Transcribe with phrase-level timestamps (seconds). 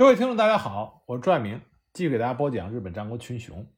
[0.00, 1.60] 各位听众，大家好，我是朱爱明，
[1.92, 3.70] 继续给大家播讲日本战国群雄。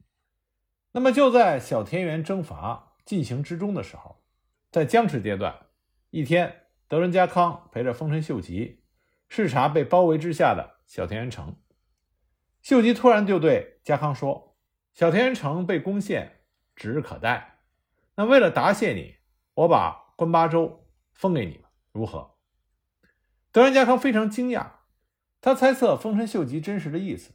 [0.93, 4.23] 那么就在小田园征伐进行之中的时候，
[4.71, 5.67] 在僵持阶段，
[6.11, 8.85] 一天，德川家康陪着丰臣秀吉
[9.29, 11.57] 视察被包围之下的小田园城。
[12.61, 14.57] 秀吉突然就对家康说
[14.95, 16.45] ：“小田园城被攻陷，
[16.77, 17.59] 指日可待。
[18.15, 19.17] 那为了答谢你，
[19.55, 22.37] 我把关八州封给你们，如何？”
[23.51, 24.82] 德川家康非常惊讶。
[25.43, 27.33] 他猜测丰臣秀吉真实的意思，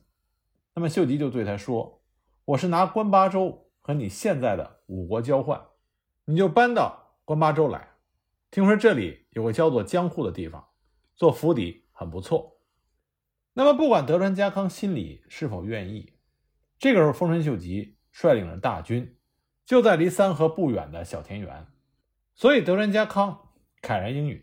[0.73, 2.01] 那么秀吉就对他说
[2.45, 5.61] ：“我是拿关八州和你现在的五国交换，
[6.23, 7.89] 你就搬到关八州来。
[8.49, 10.65] 听说这里有个叫做江户的地方，
[11.17, 12.61] 做府邸很不错。”
[13.51, 16.13] 那么不管德川家康心里是否愿意，
[16.79, 19.17] 这个时候丰臣秀吉率领着大军
[19.65, 21.67] 就在离三河不远的小田园，
[22.35, 23.49] 所以德川家康
[23.81, 24.41] 慨然应允，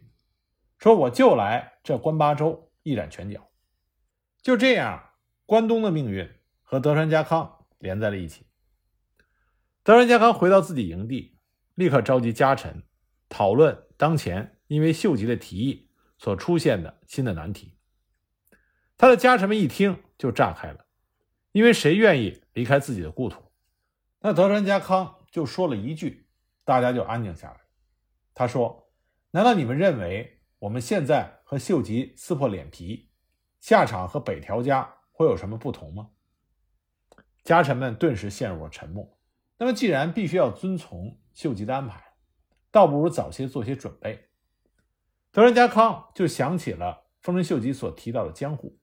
[0.77, 3.41] 说：“我就来这关八州一展拳脚。”
[4.45, 5.13] 就这样，
[5.47, 6.31] 关东的命运
[6.63, 8.45] 和德川家康连在了一起。
[9.83, 11.39] 德川家康回到自己营地，
[11.75, 12.83] 立刻召集家臣
[13.31, 17.79] 讨论当前因为秀吉的提议所出现的新的难题。
[18.99, 20.85] 他的家臣们一听就炸开了，
[21.53, 23.51] 因为谁愿意离开自己的故土？
[24.21, 26.27] 那德川家康就说了一句，
[26.65, 27.61] 大家就安静下来。
[28.35, 28.91] 他说
[29.33, 33.09] ：“难道你们认为我们现在和秀吉撕破脸皮？”
[33.65, 36.11] 下场和北条家会有什么不同吗？
[37.43, 39.19] 家臣们顿时陷入了沉默。
[39.57, 42.13] 那么，既然必须要遵从秀吉的安排，
[42.71, 44.29] 倒不如早些做些准备。
[45.33, 48.79] 德川家康就想起了丰臣秀吉所提到的江户，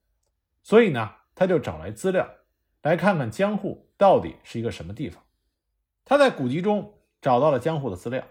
[0.64, 2.28] 所以呢，他就找来资料，
[2.82, 5.22] 来看看江户到底是一个什么地方。
[6.04, 8.26] 他在古籍中找到了江户的资料。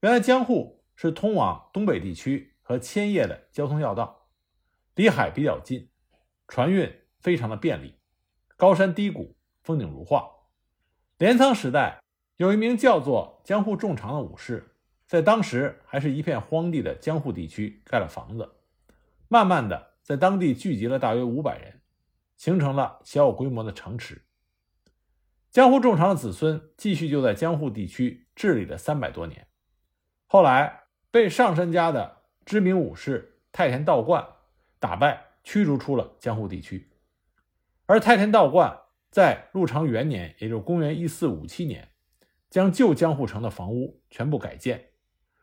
[0.00, 4.16] 原来，江户是通往东北地区和千叶的交通要道。
[5.00, 5.88] 离海比较近，
[6.46, 7.94] 船运非常的便利，
[8.58, 10.30] 高山低谷，风景如画。
[11.16, 12.02] 镰仓时代
[12.36, 18.46] 有一名叫做江户重长的武士，在当时还是一片荒地的江户地区盖了房子，
[19.28, 21.80] 慢慢的在当地聚集了大约五百人，
[22.36, 24.26] 形成了小有规模的城池。
[25.50, 29.48] 江户重长的子孙继续就在江户地区治理了三百多年，
[30.26, 34.22] 后来被上杉家的知名武士太田道观。
[34.80, 36.90] 打败驱逐出了江户地区，
[37.84, 38.76] 而太田道观
[39.10, 41.86] 在陆长元年，也就是公元一四五七年，
[42.48, 44.92] 将旧江户城的房屋全部改建，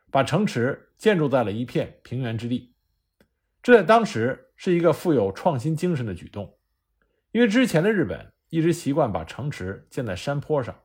[0.09, 2.73] 把城池建筑在了一片平原之地。
[3.61, 6.57] 这在当时是一个富有创新精神的举动，
[7.31, 10.75] 因为之前的日本一直习惯把城池建在山坡上，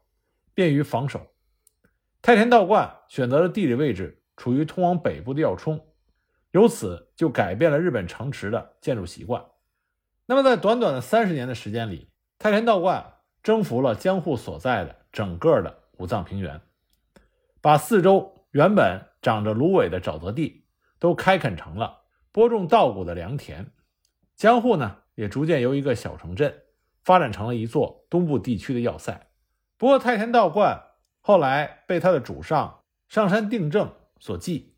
[0.52, 1.26] 便于防守。
[2.20, 5.91] 太田道观选择的地理位置处于通往北部的要冲。
[6.52, 9.44] 由此就改变了日本城池的建筑习惯。
[10.26, 16.60] 那么，在短短的三十年的时间里，太田道观征服了江户所在的整个的五藏平原，
[17.60, 20.66] 把四周原本长着芦苇的沼泽地
[20.98, 23.72] 都开垦成了播种稻谷的良田。
[24.36, 26.62] 江户呢，也逐渐由一个小城镇
[27.02, 29.28] 发展成了一座东部地区的要塞。
[29.76, 30.80] 不过，太田道观
[31.20, 34.76] 后来被他的主上上山定政所忌，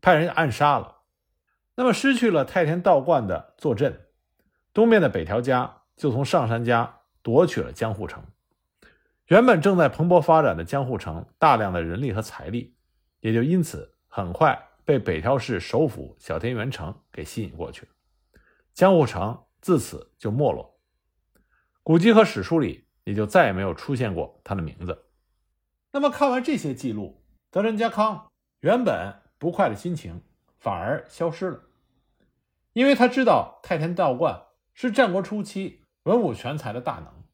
[0.00, 0.97] 派人暗杀了。
[1.78, 4.08] 那么失去了太田道观的坐镇，
[4.74, 8.20] 东面的北条家就从上杉家夺取了江户城。
[9.26, 12.74] 原本正在蓬勃发展的江户城，大量的人力和财力
[13.20, 17.86] 也就因此很快被北条氏首府小田原城给吸引过去。
[18.74, 20.80] 江户城自此就没落，
[21.84, 25.04] 古籍和史书里也就再也没有出现过他的名字。
[25.92, 27.22] 那么看完这些记录，
[27.52, 28.26] 德川家康
[28.62, 30.20] 原本不快的心情
[30.58, 31.60] 反而消失了。
[32.78, 34.40] 因为他知道太田道观
[34.72, 37.24] 是战国初期文武全才的大能，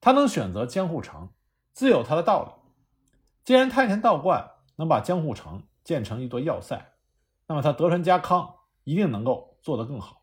[0.00, 1.34] 他能选择江户城，
[1.74, 2.72] 自有他的道理。
[3.44, 6.94] 既然太田道观能把江户城建成一座要塞，
[7.46, 8.54] 那么他德川家康
[8.84, 10.22] 一定能够做得更好。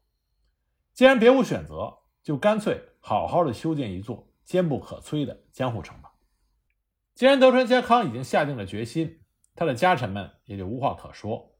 [0.95, 6.13] 既然别无选择，就干脆好好的修建一座坚不可摧的江户城吧。
[7.13, 9.21] 既然德川家康已经下定了决心，
[9.53, 11.59] 他的家臣们也就无话可说，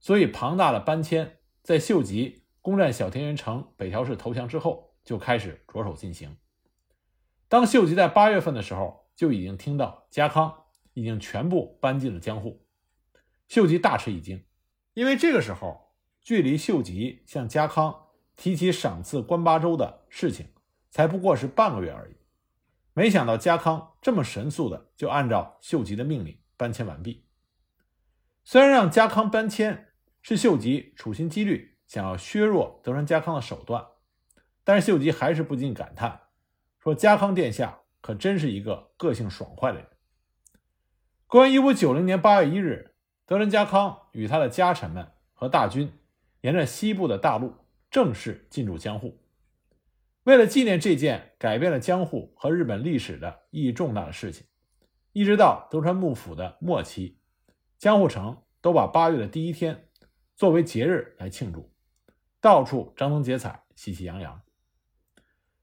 [0.00, 1.35] 所以庞大的搬迁。
[1.66, 6.36] 在秀吉攻占小田园城、北条氏投降之后，就开始着手进行。
[7.48, 12.64] 当秀吉在八月份的时候，就已经听到家康已经全部搬进了江户，
[13.48, 14.44] 秀吉大吃一惊，
[14.94, 15.92] 因为这个时候
[16.22, 20.46] 距离秀吉向家康提起赏赐关八州的事情，
[20.88, 22.14] 才不过是半个月而已。
[22.92, 27.26] 没想到家康这么神速的就按照秀吉的命令搬迁完毕。
[28.44, 29.85] 虽然让家康搬迁。
[30.28, 33.86] 是秀吉处心积虑想要削弱德川家康的手段，
[34.64, 36.22] 但是秀吉还是不禁感叹，
[36.80, 39.86] 说：“家康殿下可真是一个个性爽快的人。”
[41.28, 45.92] 公元一五九零年八月一日，德仁家康与他的家臣们和大军
[46.40, 47.54] 沿着西部的大路
[47.88, 49.22] 正式进驻江户。
[50.24, 54.44] 为了纪念这件改变了江户和日本历史的意义重大的事情，
[55.12, 57.20] 一直到德川幕府的末期，
[57.78, 59.85] 江户城都把八月的第一天
[60.36, 61.72] 作为节日来庆祝，
[62.42, 64.42] 到处张灯结彩，喜气洋洋。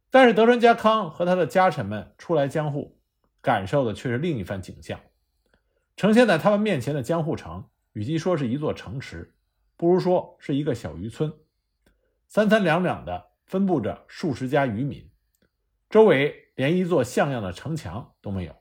[0.09, 2.99] 但是德川家康和他的家臣们初来江户，
[3.39, 4.99] 感受的却是另一番景象。
[5.95, 9.35] 呈现在他们面前的江户城，与其说是一座城池，
[9.77, 11.31] 不如说是一个小渔村，
[12.27, 15.07] 三三两两的分布着数十家渔民，
[15.87, 18.55] 周围连一座像样的城墙都没有，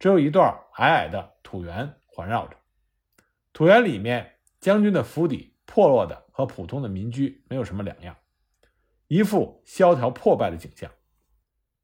[0.00, 2.56] 只有一段矮矮的土原环绕着。
[3.52, 4.35] 土原里面，
[4.66, 8.16] 将军的府邸破落的和普通的民居没有什么两样。
[9.06, 10.90] 一副萧条破败的景象。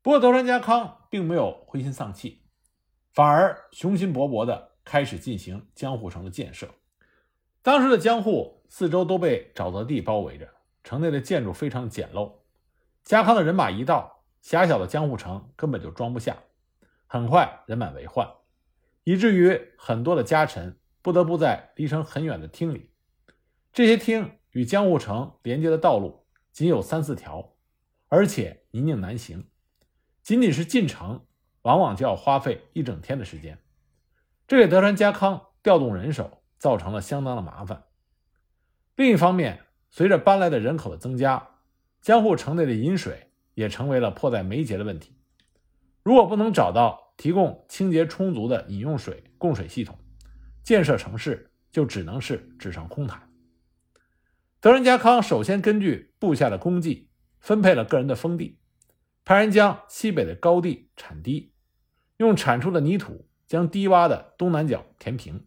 [0.03, 2.43] 不过，德川家康并没有灰心丧气，
[3.13, 6.75] 反而雄心勃勃地开始进行江户城的建设。
[7.63, 10.49] 当时的江户四周都被沼泽地包围着，
[10.83, 12.33] 城内的建筑非常简陋。
[13.05, 16.37] 家康的人马一到，狭小的江户城根本就装不下，
[17.07, 18.29] 很快人满为患，
[19.05, 22.89] 以至于很多的家臣不得不在离城很远的厅里。
[23.73, 26.23] 这些厅与江户城连接的道路。
[26.53, 27.55] 仅有三四条，
[28.09, 29.49] 而且泥泞难行，
[30.23, 31.25] 仅仅是进城，
[31.63, 33.59] 往往就要花费一整天的时间，
[34.47, 37.85] 这给德川家康调动人手造成了相当的麻烦。
[38.97, 41.57] 另一方面，随着搬来的人口的增加，
[42.03, 45.17] 江户城内的饮水也成为了迫在眉睫的问题。
[46.03, 49.97] 如果不能找到提供清洁充足的饮用水供水系统，
[50.63, 53.31] 建设城市就只能是纸上空谈。
[54.61, 57.11] 德仁家康首先根据部下的功绩
[57.41, 58.61] 分配了个人的封地，
[59.25, 61.53] 派人将西北的高地铲低，
[62.19, 65.47] 用铲出的泥土将低洼的东南角填平。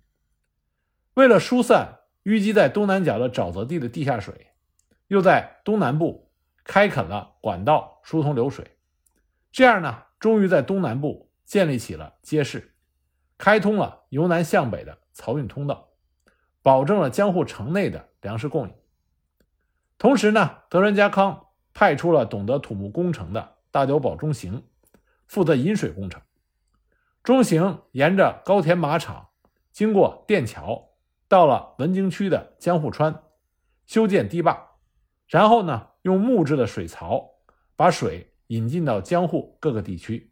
[1.14, 4.48] 为了疏散淤积在东南角的沼泽地的地下水，
[5.08, 6.30] 又在东南部
[6.66, 8.78] 开垦了管道疏通流水。
[9.54, 12.75] 这样呢，终于在东南部建立起了街市，
[13.46, 15.90] 开通了由南向北的漕运通道，
[16.64, 18.74] 保证了江户城内的粮食供应。
[20.00, 24.64] 同时呢，德川家康派出了懂得土木工程的大久保中行，
[25.28, 26.24] 负责引水工程。
[27.22, 29.28] 中行沿着高田马场，
[29.72, 30.90] 经过电桥，
[31.28, 33.22] 到了文京区的江户川，
[33.86, 34.72] 修建堤坝，
[35.28, 37.36] 然后呢，用木质的水槽
[37.76, 40.32] 把水引进到江户各个地区。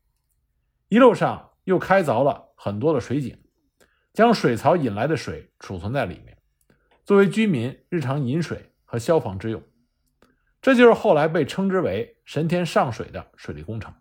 [0.88, 3.38] 一路上又开凿了很多的水井，
[4.13, 6.38] 将水槽引来的水储存在里面，
[7.04, 8.69] 作为居民日常饮水。
[8.94, 9.63] 和消防之用，
[10.62, 13.92] 这就是后来被称之为“神田上水”的水利工程。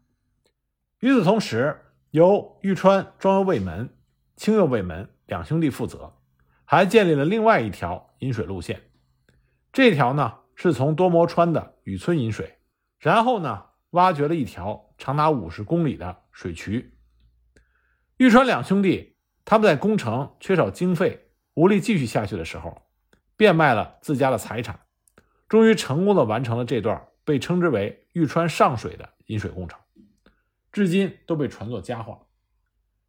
[1.00, 1.80] 与此同时，
[2.10, 3.88] 由玉川庄右卫门、
[4.36, 6.18] 清右卫门两兄弟负责，
[6.66, 8.82] 还建立了另外一条引水路线。
[9.72, 12.58] 这条呢是从多摩川的雨村引水，
[12.98, 16.92] 然后呢挖掘了一条长达五十公里的水渠。
[18.22, 22.80] 玉川两兄弟他们在工程缺少经费、无力继续下去的时候。
[23.36, 24.78] 变卖了自家的财产，
[25.48, 29.80] 终于成功的完成了这段被称之为玉川上水的引水工程，
[30.70, 32.20] 至今都被传作佳话。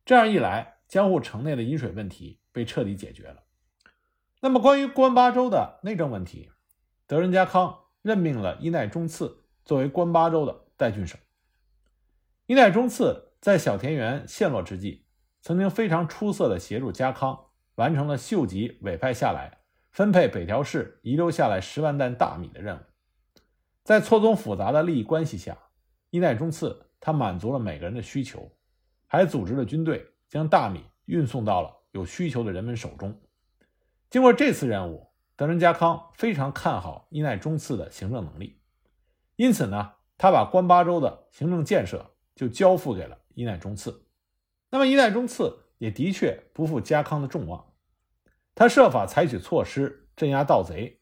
[0.03, 3.43] 这样一来，江户城内的饮水问题被彻底解决了。
[4.41, 6.49] 那么，关于关八州的内政问题，
[7.05, 11.19] 德仁家康任命了伊奈忠次作为关八州的代郡守。
[12.47, 15.02] 伊奈忠次在小田园陷落之际，
[15.43, 17.37] 曾经非常出色的协助家康
[17.75, 19.59] 完成了秀吉委派下来。
[19.91, 22.79] 分配北条氏遗留下来十万担大米的任务，
[23.83, 25.55] 在错综复杂的利益关系下，
[26.09, 28.51] 伊奈忠次他满足了每个人的需求，
[29.05, 33.21] 还组织了军队将大米运送到了有需求的人们手中。
[34.09, 38.59] 经过这次任务，德仁家康非常看好伊奈忠次的行政能力，
[39.35, 44.07] 因此呢，他把关八州的行政建设就交付给了伊奈忠次。
[44.73, 47.73] 那么伊奈忠次也的确不负家康的众望。
[48.55, 50.99] 他设法采取措施镇压盗贼，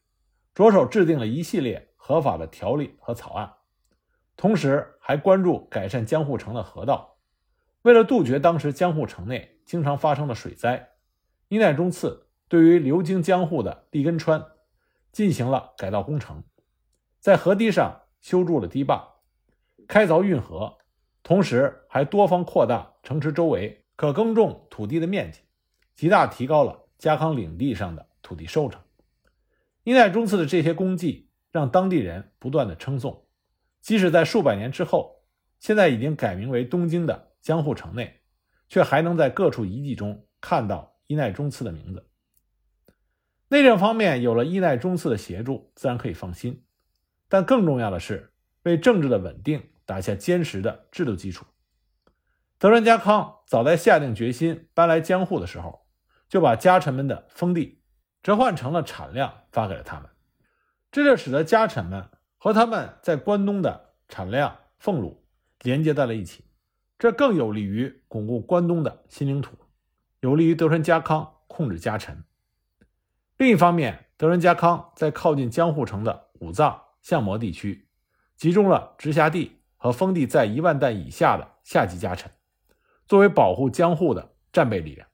[0.54, 3.50] 着手制定了一系列合法的条例和草案，
[4.36, 7.16] 同时还关注改善江户城的河道。
[7.80, 10.90] 为了杜绝当时江户城内经常发生的水灾，
[11.48, 14.44] 伊奈忠次对于流经江户的立根川
[15.12, 16.44] 进行了改道工程，
[17.20, 19.14] 在河堤上修筑了堤坝，
[19.88, 20.76] 开凿运河，
[21.32, 25.40] 同时还多方扩大城池周围可耕种土地的面积，
[25.94, 26.78] 极大提高了。
[26.98, 28.78] 家康领地上的土地收成，
[29.82, 33.24] 伊奈忠次的这些功绩让当地人不断的称颂，
[33.80, 35.22] 即使在数百年之后，
[35.58, 38.20] 现在已经改名为东京的江户城内，
[38.68, 42.06] 却还能在各处遗迹中看到伊奈忠次的名字。
[43.48, 46.62] 内政方面有了伊奈忠次的协助，自然可以放心。
[47.26, 48.34] 但更重要的是，
[48.64, 51.44] 为政治的稳定打下坚实的制度基础。
[52.58, 55.84] 德川家康早在下定决心搬来江户的时候，
[56.30, 57.82] 就把家臣们的封地
[58.22, 60.08] 折换成了产量发给了他们，
[60.90, 62.08] 这就使得家臣们
[62.38, 65.26] 和他们在关东的产量俸禄
[65.60, 66.46] 连接在了一起，
[66.98, 69.58] 这更有利于巩固关东的新领土，
[70.20, 72.24] 有利于德川家康控制家臣。
[73.36, 77.86] 另一方面，德川家康在靠近江户城的武藏、相模地区，
[78.38, 82.30] 集中了直辖地和封地在一万担以下的下级家臣，
[83.04, 85.08] 作为保护江户的战备力量，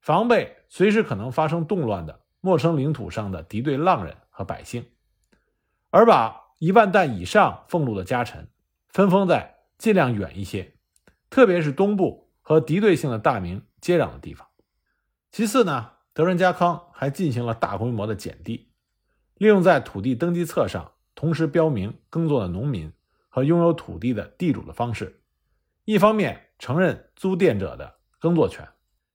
[0.00, 4.86] 防备随时可能发生动乱的陌生领土上的敌对浪人和百姓，
[5.90, 8.48] 而把一万担以上俸禄的家臣
[8.90, 10.72] 分封在尽量远一些，
[11.28, 14.46] 特别是东部和敌对性的大名接壤的地方。
[15.32, 15.90] 其次呢？
[16.14, 18.70] 德川家康还进行了大规模的减地，
[19.38, 22.92] 利用在土地登记册上同时标明耕作的农民
[23.34, 25.22] 和拥有土地的地主的方式，
[25.86, 28.68] 一方面承认租佃者的耕作权，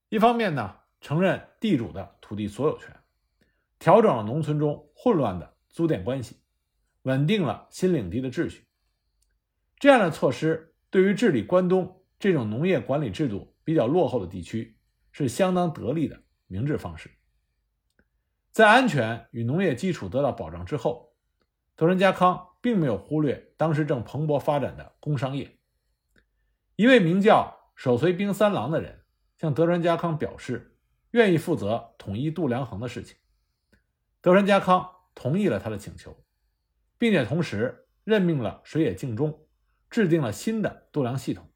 [0.09, 3.00] 一方面呢承认地主的土地所有权，
[3.77, 6.41] 调整了农村中混乱的租佃关系，
[7.03, 8.65] 稳定了新领地的秩序。
[9.77, 14.79] 这样的措施对于治理关东这种农业管理制度比较落后的地区
[15.12, 16.19] 是相当得力的。
[16.47, 17.12] 明智方式，
[18.51, 21.13] 在安全与农业基础得到保障之后，
[21.75, 25.58] 德川家康并没有忽略当时正蓬勃发展的工商业。
[26.76, 29.04] 一位名叫守随兵三郎的人
[29.38, 30.78] 向德川家康表示，
[31.12, 33.18] 愿意负责统一度量衡的事情。
[34.22, 36.16] 德川家康同意了他的请求，
[36.98, 39.48] 并且同时任命了水野敬忠，
[39.90, 41.50] 制定了新的度量系统，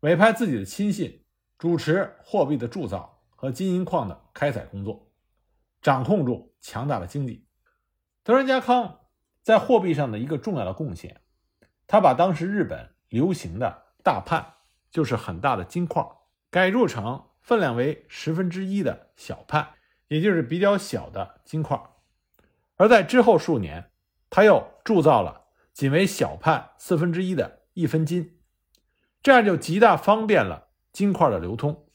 [0.00, 1.24] 委派自己的亲信
[1.58, 3.14] 主持货币的铸造。
[3.38, 5.12] 和金银矿的开采工作，
[5.82, 7.46] 掌控住强大的经济。
[8.24, 9.00] 德川家康
[9.46, 11.20] 在货币上的一个重要的贡献，
[11.86, 14.54] 他把当时日本流行的大判，
[14.90, 16.04] 就是很大的金块，
[16.50, 19.68] 改铸成分量为十分之一的小判，
[20.08, 21.80] 也就是比较小的金块。
[22.74, 23.92] 而在之后数年，
[24.30, 28.40] 他又铸造了仅为小判四分之一的一分金，
[29.22, 31.86] 这样就极大方便了金块的流通。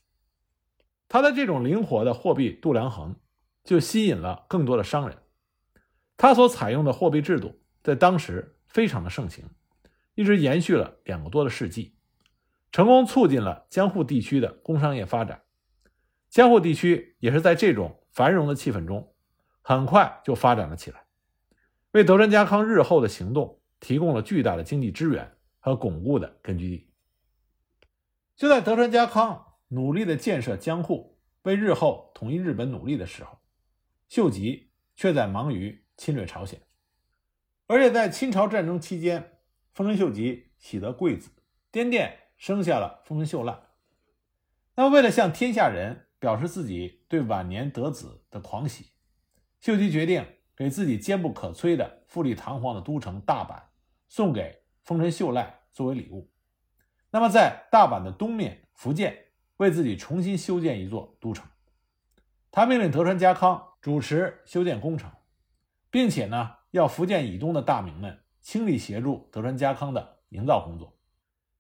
[1.10, 3.17] 他的这种灵活的货币度量衡，
[3.62, 5.21] 就吸引了更多的商人。
[6.22, 9.44] 他所采用的货币制度在当时非常的盛行，
[10.13, 11.96] 一直延续了两个多的世纪，
[12.72, 15.42] 成功促进了江户地区的工商业发展。
[16.30, 19.16] 江户地区也是在这种繁荣的气氛中，
[19.63, 21.04] 很快就发展了起来，
[21.94, 26.88] 为德川家康日后的行动提供了巨大的经济支援和巩固的根据地。
[28.36, 29.48] 就在德川家康。
[29.70, 33.40] 努力的建设江户，为日后统一日本努力的时候，
[34.10, 36.60] 秀吉却在忙于侵略朝鲜。
[37.67, 39.38] 而且在侵朝战争期间，
[39.75, 41.29] 丰臣秀吉喜得贵子，
[41.70, 43.55] 滇殿生下了丰臣秀赖。
[44.74, 48.88] 那么，为了向天下人表示自己对晚年得子的狂喜，
[49.60, 53.62] 秀吉决定给自己坚不可摧的富丽堂皇的都城大阪
[54.08, 56.27] 送给丰臣秀赖作为礼物。
[57.12, 59.27] 那么，在大阪的东面，福建。
[59.58, 61.48] 为自己重新修建一座都城，
[62.50, 65.12] 他命令德川家康主持修建工程，
[65.91, 70.98] 并且呢，要福建以东的大名们倾力协助德川家康的营造工作。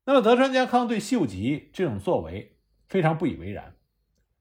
[0.05, 2.57] 那么，德川家康对秀吉这种作为
[2.87, 3.75] 非常不以为然，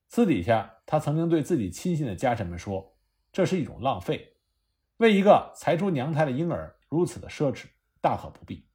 [0.09, 2.97] 私底下他曾经对自己亲信的家臣们说
[3.30, 4.37] ：“这是一种浪费，
[4.97, 7.66] 为一个才出娘胎的婴儿如此的奢侈，
[8.00, 8.66] 大可不必。”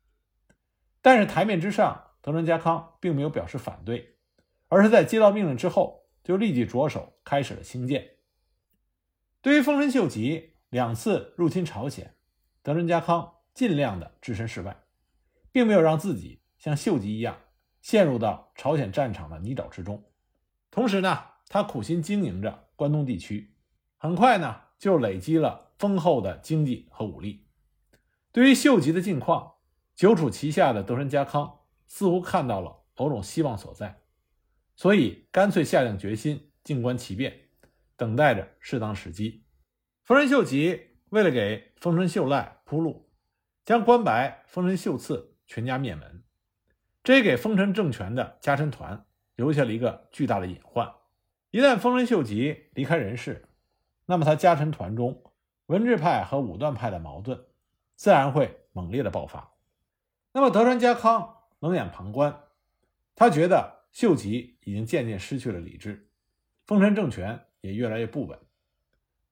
[1.02, 4.12] 但是台面之上，德川家康并没有表示反对。
[4.68, 8.18] 而是在接到命令之后，就立即着手开始了兴建。
[9.40, 12.18] 对于丰臣秀吉两次入侵朝鲜，
[12.62, 14.76] 德川家康尽量的置身事外，
[15.50, 17.38] 并没有让自己像秀吉一样
[17.80, 20.04] 陷入到朝鲜战场的泥沼之中。
[20.70, 21.18] 同时呢，
[21.48, 23.56] 他苦心经营着关东地区，
[23.96, 27.48] 很快呢就累积了丰厚的经济和武力。
[28.34, 29.54] 对于秀吉的境况，
[29.96, 34.02] 久处其下的德川家康似乎看到了某种希望所在。
[34.76, 37.48] 所以，干脆下定决心静观其变，
[37.96, 39.45] 等待着适当时机。
[40.06, 43.10] 丰臣秀吉为了给丰臣秀赖铺路，
[43.66, 46.24] 将关白、丰臣秀次全家灭门，
[47.04, 49.04] 这也给丰臣政权的家臣团
[49.36, 50.94] 留下了一个巨大的隐患。
[51.50, 53.48] 一旦丰臣秀吉离开人世，
[54.06, 55.24] 那么他家臣团中
[55.66, 57.44] 文治派和武断派的矛盾
[57.96, 59.56] 自然会猛烈的爆发。
[60.34, 62.44] 那么德川家康冷眼旁观，
[63.16, 66.12] 他觉得秀吉已经渐渐失去了理智，
[66.68, 68.38] 丰臣政权也越来越不稳。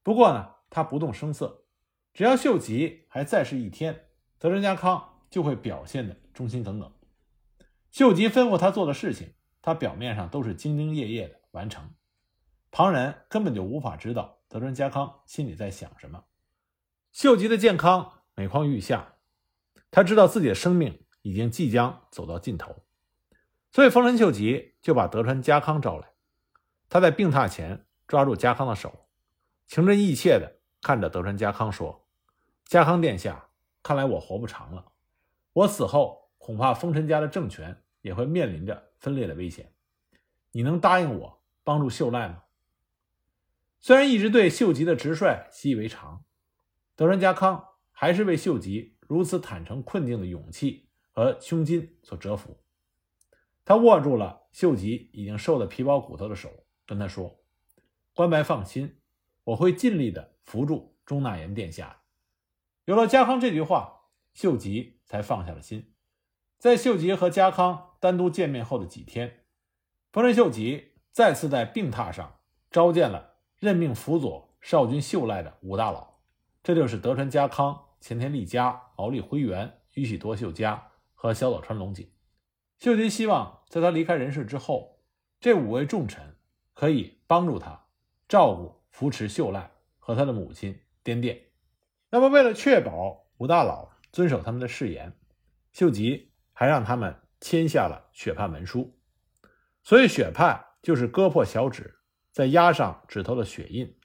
[0.01, 1.65] 不过呢，他不动声色，
[2.15, 4.07] 只要秀吉还在世一天，
[4.39, 6.91] 德川家康就会表现的忠心耿耿。
[7.91, 11.93] 秀吉吩咐他做的事情，他表面上都是兢兢业业的完成，
[12.71, 16.23] 旁人根本就无法知道德川家康心里在想什么。
[17.11, 19.17] 秀吉的健康每况愈下，
[19.91, 22.83] 他知道自己的生命已经即将走到尽头，
[23.69, 26.13] 所以丰臣秀吉就把德川家康招来。
[26.89, 29.07] 他在病榻前抓住家康的手，
[29.67, 32.05] 情真意切地看着德川家康说
[32.67, 33.49] ：“家康殿下，
[33.81, 34.91] 看来我活不长了，
[35.53, 39.71] 我死后恐怕丰臣家的政权。”也会面临着分裂的危险，
[40.51, 42.43] 你能答应我帮助秀赖吗？
[43.79, 46.25] 虽然一直对秀吉的直率习以为常，
[46.97, 52.59] 德川家康还是为秀吉如此坦诚困境的勇气和胸襟所折服。
[53.63, 56.51] 他握住了秀吉已经瘦得皮包骨头的手，
[56.85, 57.39] 跟他说
[58.13, 58.97] ：“关白放心，
[59.45, 62.01] 我会尽力的扶助中纳言殿下。”
[62.85, 65.93] 有了家康这句话，秀吉才放下了心。
[66.57, 69.45] 在秀吉和家康单独见面后的几天，
[70.11, 72.39] 丰臣秀吉再次在病榻上
[72.71, 76.19] 召见了任命辅佐少君秀赖的五大佬，
[76.63, 82.09] 这就是德川家康、前田利家、毛利辉元、宇喜多秀家和小早川隆景。
[82.79, 84.99] 秀吉希望在他离开人世之后，
[85.39, 86.37] 这五位重臣
[86.73, 87.87] 可以帮助他
[88.27, 89.71] 照顾、扶持秀赖
[90.03, 91.41] 和他的母亲滇殿。
[92.09, 95.13] 那么，为了确保五大佬遵守他们的誓言，
[95.71, 96.29] 秀吉。
[96.55, 98.95] 还让他们签下了血判文书，
[99.81, 101.95] 所以血判就是割破小指，
[102.31, 103.97] 再压上指头的血印，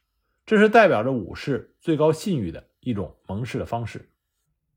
[0.46, 4.10] 这是代表着武士最高信誉的一种盟誓的方式。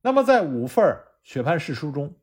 [0.01, 0.83] 那么，在五份
[1.23, 2.13] 血判誓书中，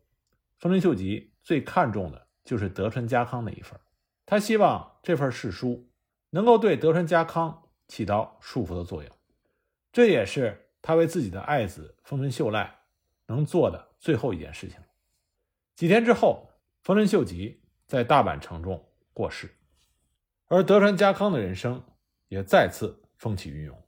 [0.58, 3.80] 丰臣秀吉最看重的就是德川家康那一份，
[4.26, 5.88] 他希望这份誓书
[6.28, 9.10] 能够对德川家康起到束缚的作用，
[9.90, 12.78] 这也是他为自己的爱子丰臣秀赖
[13.26, 14.78] 能做的最后一件事情。
[15.74, 16.50] 几天之后，
[16.82, 19.50] 丰臣秀吉在大阪城中过世，
[20.46, 21.82] 而德川家康的人生
[22.28, 23.82] 也再次风起云涌。